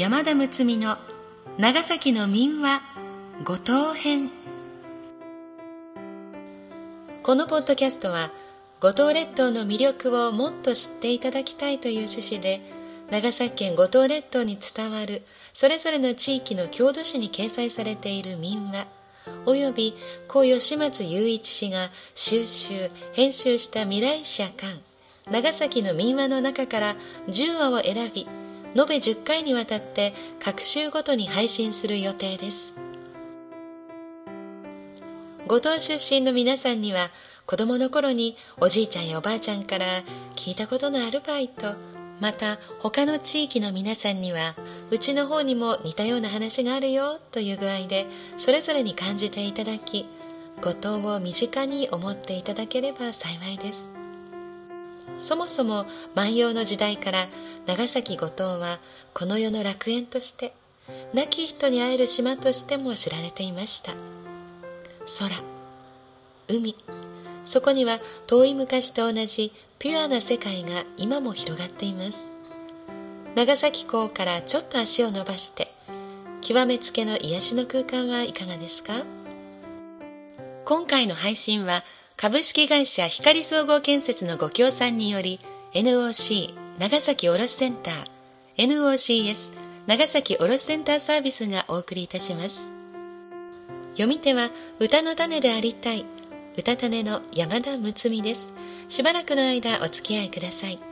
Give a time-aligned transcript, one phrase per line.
[0.00, 0.96] 山田睦美の
[1.58, 2.80] 長崎の民話
[3.44, 4.30] 五島編。
[7.22, 8.32] このポッドキャストは
[8.80, 12.62] 五島列島の魅力をもっと知っていただきたいという趣旨で
[13.10, 15.20] 長崎県五島列島に伝わる
[15.52, 18.86] それぞれの地域の郷土史に掲載されている民話
[19.44, 19.94] および
[20.28, 24.80] 故吉松雄一氏が収集編集した未来社館
[25.30, 26.96] 長崎の民話の中から
[27.28, 28.39] 10話を選び
[28.76, 32.74] 延べ10回にわたって各週ごとに配信する予定です。
[35.48, 37.10] 五島出身の皆さんには
[37.44, 40.04] 子供の頃におじいちゃんやおばあちゃんから
[40.36, 41.74] 聞いたことのあるバイト
[42.20, 44.54] また他の地域の皆さんには
[44.92, 48.06] うちの方にも似たような話があるよという具合で
[48.38, 50.06] それぞれに感じていただき
[50.62, 53.99] 五島を身近に思っていただければ幸いです。
[55.20, 57.28] そもそも万葉の時代から
[57.66, 58.80] 長崎五島は
[59.14, 60.54] この世の楽園として
[61.14, 63.92] 亡き人に会える島としても知られていました。
[65.18, 65.30] 空
[66.48, 66.74] 海。
[67.44, 72.30] そこには遠い昔と同じピュアな世界が今も広がっています。
[73.34, 75.72] 長崎港からちょっと足を伸ばして
[76.40, 79.04] 極めつけの癒しの空間はいかがですか？
[80.64, 81.84] 今回の配信は
[82.20, 85.40] 株式会社光総合建設のご協賛により
[85.72, 88.04] NOC 長崎卸センター
[88.58, 89.48] NOCS
[89.86, 92.68] 長崎卸センターサービスがお送りいたします。
[93.92, 96.04] 読み手は歌の種でありたい
[96.58, 98.50] 歌種の山田睦美です。
[98.90, 100.89] しばらくの間お付き合いください。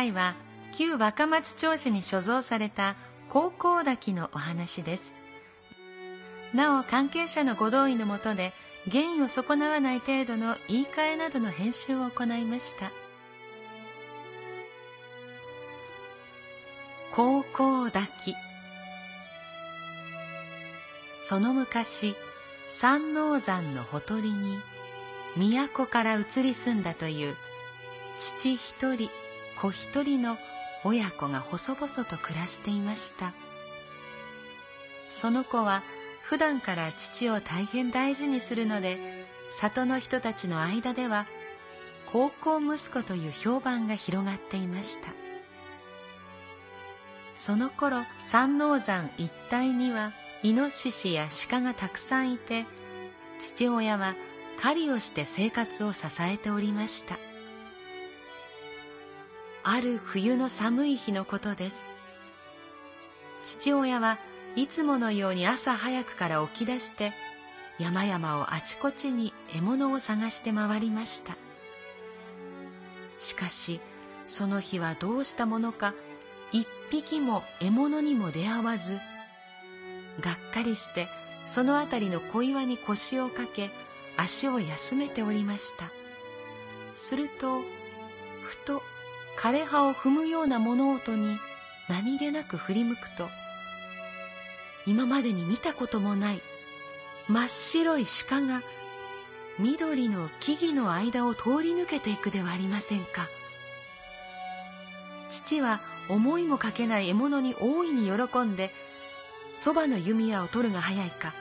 [0.00, 0.34] 回は
[0.72, 2.96] 旧若松町市に所蔵された
[3.28, 5.16] 高校滝のお話です。
[6.54, 8.54] なお関係者のご同意のもとで
[8.90, 12.90] 原意を損なわない程度の言い換えなどの編集を行いました。
[17.12, 18.34] 高校滝。
[21.18, 22.16] その昔
[22.68, 24.58] 山王山のほとりに
[25.36, 27.36] 都から移り住んだという
[28.16, 29.10] 父一人
[29.60, 30.38] 子一人の
[30.84, 33.34] 親子が細々と暮らしていました。
[35.10, 35.82] その子は
[36.22, 41.26] 普段から父を大変大事にするので里の人たちの間では
[42.06, 45.10] 高校息子という評判が広がっていました。
[47.34, 50.12] その頃山王山一帯には
[50.42, 52.64] イノシシや鹿がたくさんいて
[53.38, 54.14] 父親は
[54.58, 57.29] 狩りをして生活を支えておりました。
[59.62, 61.88] ある冬の寒い日のことです。
[63.42, 64.18] 父親は
[64.56, 67.12] いつものように朝早くから起き出して
[67.78, 71.36] 山々をあちこちに獲物を探して回りました。
[73.18, 73.80] しかし
[74.24, 75.94] その日はどうしたものか
[76.52, 78.94] 一匹も獲物にも出会わず
[80.20, 81.08] がっかりして
[81.44, 83.70] その辺りの小岩に腰をかけ
[84.16, 85.90] 足を休めておりました。
[86.94, 87.60] すると
[88.42, 88.82] ふと
[89.40, 91.38] 枯葉を踏むような物音に
[91.88, 93.30] 何気なく振り向くと
[94.84, 96.42] 今までに見たこともない
[97.26, 98.62] 真っ白い鹿が
[99.58, 103.28] 緑の木々の間を通り抜けていくではありませんか。
[105.30, 108.72] 父は思いもかけない獲物に大いに喜んで
[109.54, 111.34] そばの弓矢を取るが早いか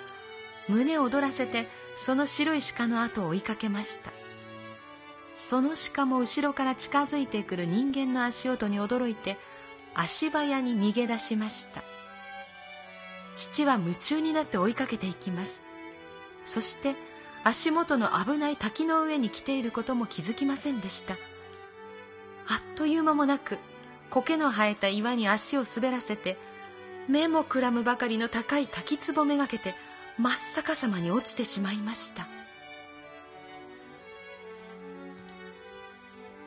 [0.68, 4.19] 胸を躍らせてその白い鹿の後を追いかけました。
[5.40, 9.38] その鹿も後ろから近づいてくる人間の足音に驚いて
[9.96, 11.82] 足早に逃げ出しました。
[13.36, 15.64] 父は夢中になって追いかけていきます。
[16.44, 16.96] そして
[17.46, 21.14] 足元の危ない滝の上に来ていることも気づきませんでした。
[21.14, 21.20] あっ
[22.76, 23.60] という間もなく
[24.10, 26.38] 苔の生えた岩に足を滑らせて
[27.08, 29.74] 目もくらむばかりの高い滝壺めがけて
[30.18, 32.28] 真っ逆さまに落ちてしまいました。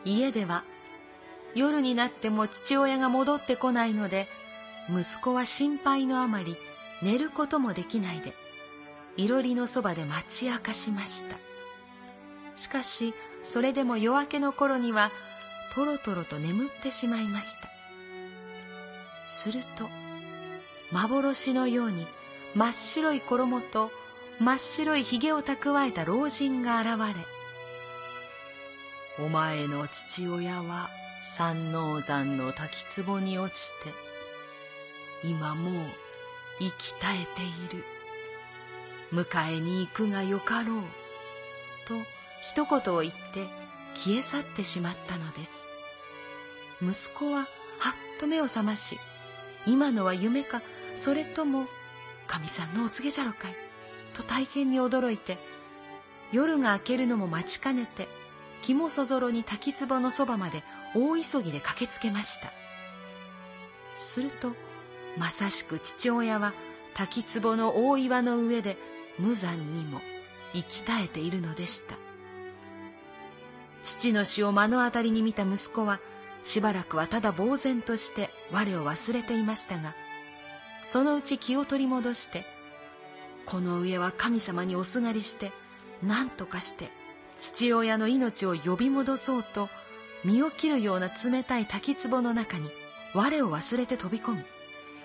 [0.05, 0.65] 家では
[1.55, 4.29] 夜になっても父親が戻ってこないので
[4.89, 6.57] 息子は心配のあまり
[7.03, 8.35] 寝ることもできないで
[9.17, 11.37] いろりのそばで待ち明かしました。
[12.55, 15.11] しかしそれでも夜明けの頃には
[15.75, 17.69] とろとろと眠ってしまいました。
[19.23, 19.89] すると
[20.91, 22.07] 幻のように
[22.55, 23.91] 真っ白い衣と
[24.39, 27.32] 真っ白いひげを蓄えた老人が現れ
[29.19, 30.91] お前の父親は
[31.23, 33.93] 山王山の滝壺に落ちて
[35.23, 35.75] 今もう
[36.59, 37.43] 生き絶えて
[37.77, 37.85] いる
[39.13, 40.83] 迎えに行くがよかろう。
[41.87, 41.95] と
[42.41, 43.47] 一言を言って
[43.95, 45.69] 消え去ってしまったのです。
[46.81, 47.49] 息子ははっ
[48.19, 48.99] と目を覚まし、
[49.67, 50.63] 今のは夢か、
[50.95, 51.67] それとも、
[52.27, 53.57] 神さんのお告げじゃろかい、
[54.15, 55.39] と大変に驚いて、
[56.33, 58.09] 夜が明けるのも待ちかねて、
[58.63, 60.63] 肝そぞろに滝壺のそばまで
[60.95, 62.53] 大急ぎで駆けつけました。
[63.93, 64.55] すると、
[65.19, 66.55] まさしく父親は
[66.95, 68.79] 滝壺の大岩の上で
[69.19, 70.01] 無残にも
[70.55, 71.97] 生き絶えているのでした。
[73.83, 76.01] 父の死を目の当たりに見た息子は、
[76.43, 79.95] しばらくはただ呆然として我を忘れていましたが、
[80.83, 82.45] そのうち気を取り戻して、
[83.45, 85.53] この上は神様におすがりして、
[86.03, 86.91] 何とかして
[87.43, 89.69] 父親の命を呼び戻そうと、
[90.23, 92.71] 身を切るような冷たい滝壺の中に
[93.15, 94.45] 我を忘れて飛び込み、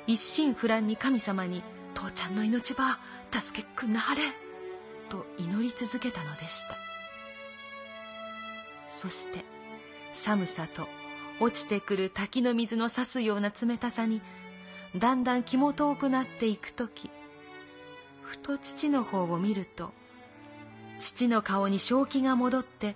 [0.06, 1.63] 一心不乱に神様に、
[1.95, 3.00] 父ちゃんの命ば、
[3.31, 4.22] 助けくなはれ、
[5.10, 6.75] と祈り続けたのでした。
[8.88, 9.44] そして、
[10.12, 10.88] 寒さと
[11.40, 14.22] 落ちてくる滝の水の刺すような冷たさに、
[14.95, 17.10] だんだん気も遠くなっていくとき、
[18.22, 19.92] ふと父の方を見ると、
[20.99, 22.95] 父の顔に正気が戻って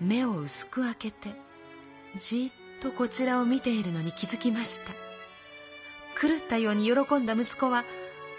[0.00, 1.30] 目を薄く開けて
[2.14, 4.92] じっとこちらを見ているのに気づきました。
[6.20, 7.84] 狂ったように喜んだ息子は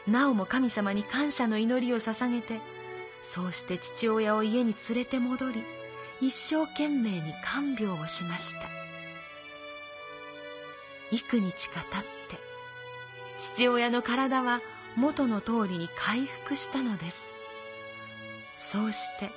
[0.07, 2.61] なおも神様に感謝の祈りを捧げて
[3.21, 5.63] そうして父親を家に連れて戻り
[6.21, 8.67] 一生懸命に看病をしました。
[11.11, 12.37] 幾日か経って
[13.37, 14.59] 父親の体は
[14.95, 17.33] 元の通りに回復したのです。
[18.55, 19.31] そうして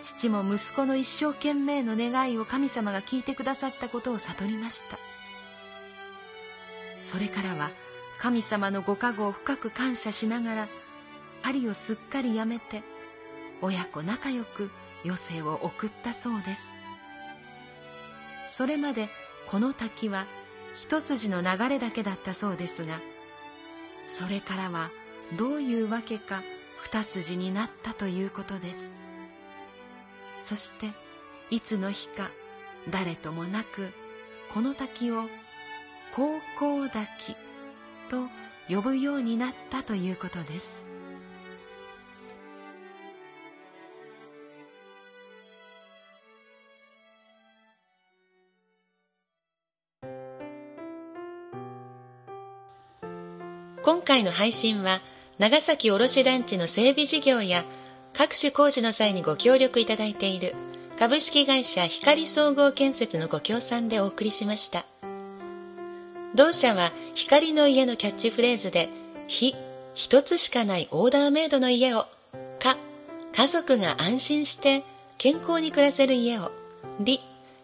[0.00, 4.98] 父も息子の一生懸命の願いを神様が聞いてくださったことを悟りました。
[6.98, 7.70] それからは
[8.18, 10.68] 神様のご加護を深く感謝しながら
[11.42, 12.82] 針をすっかりやめて
[13.62, 14.70] 親子仲良く
[15.04, 16.74] 余生を送ったそうです。
[18.46, 19.08] それまで
[19.46, 20.26] この滝は
[20.74, 23.00] 一筋の流れだけだったそうですが
[24.06, 24.90] それからは
[25.36, 26.42] どういうわけか
[26.80, 28.92] 二筋になったということです。
[30.38, 30.92] そして
[31.50, 32.30] いつの日か
[32.88, 33.92] 誰ともなく
[34.48, 35.28] この滝を
[36.14, 37.36] 高校滝
[38.08, 38.28] と
[38.68, 40.86] 呼ぶようになったということです。
[53.82, 55.00] 今回の配信は
[55.40, 57.64] 長崎卸団地の整備事業や
[58.12, 60.54] 各種工事の際にご協力いただいている
[60.98, 64.84] 株式会社光総合建設のご協賛でお送りしました。
[66.34, 68.90] 同社は光の家のキャッチフレーズで
[69.28, 69.56] 非
[69.94, 72.04] 一つしかないオーダーメイドの家を
[72.58, 72.76] か
[73.34, 74.84] 家族が安心して
[75.16, 76.52] 健康に暮らせる家を
[77.00, 77.18] 理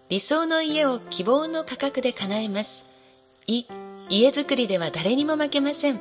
[0.09, 2.87] 理想の家を希望の価格で叶えます。
[3.47, 3.67] い
[4.09, 6.01] 家づくりでは誰にも負けません。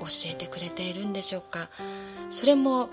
[0.00, 1.68] 教えてくれているんでしょうか？
[2.30, 2.88] それも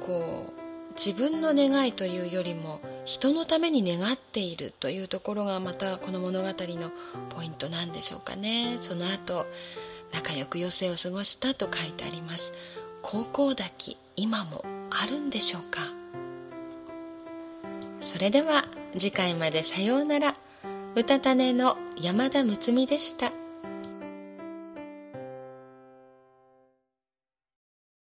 [0.00, 6.90] こう自分の願いというよりも人のために願っているというところがまたこの物語の
[7.30, 8.78] ポイントなんでしょうかね。
[8.80, 9.46] その後
[10.12, 12.52] 仲良く余生を過ごしたと書いてあります。
[13.02, 15.80] 高校抱き今もあるんでしょうか？
[18.00, 20.34] それでは次回までさようなら。
[20.98, 23.30] 歌種の山田睦美でした。